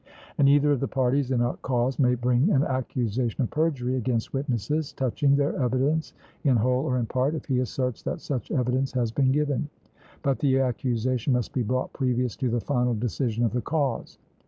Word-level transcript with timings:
And 0.39 0.49
either 0.49 0.71
of 0.71 0.79
the 0.79 0.87
parties 0.87 1.29
in 1.29 1.41
a 1.41 1.57
cause 1.57 1.99
may 1.99 2.15
bring 2.15 2.49
an 2.49 2.63
accusation 2.63 3.43
of 3.43 3.51
perjury 3.51 3.97
against 3.97 4.33
witnesses, 4.33 4.93
touching 4.93 5.35
their 5.35 5.55
evidence 5.61 6.13
in 6.43 6.55
whole 6.57 6.83
or 6.85 6.97
in 6.97 7.05
part, 7.05 7.35
if 7.35 7.45
he 7.45 7.59
asserts 7.59 8.01
that 8.01 8.19
such 8.19 8.49
evidence 8.49 8.93
has 8.93 9.11
been 9.11 9.31
given; 9.31 9.69
but 10.23 10.39
the 10.39 10.59
accusation 10.59 11.33
must 11.33 11.53
be 11.53 11.61
brought 11.61 11.93
previous 11.93 12.35
to 12.37 12.49
the 12.49 12.61
final 12.61 12.95
decision 12.95 13.45
of 13.45 13.53
the 13.53 13.61
cause. 13.61 14.17